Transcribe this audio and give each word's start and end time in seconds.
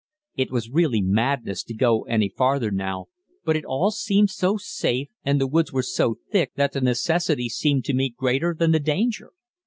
It 0.35 0.49
was 0.49 0.71
really 0.71 0.99
madness 1.03 1.61
to 1.61 1.75
go 1.75 2.05
any 2.05 2.27
farther 2.27 2.71
now, 2.71 3.05
but 3.45 3.55
it 3.55 3.63
all 3.63 3.91
seemed 3.91 4.31
so 4.31 4.57
safe 4.57 5.09
and 5.23 5.39
the 5.39 5.45
woods 5.45 5.71
were 5.71 5.83
so 5.83 6.15
thick 6.31 6.53
that 6.55 6.71
the 6.71 6.81
necessity 6.81 7.47
seemed 7.49 7.85
to 7.85 7.93
me 7.93 8.09
greater 8.09 8.55
than 8.57 8.71
the 8.71 8.79
danger. 8.79 9.29